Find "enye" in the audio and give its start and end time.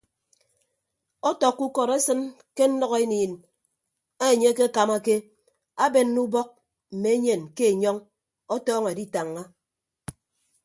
4.27-4.47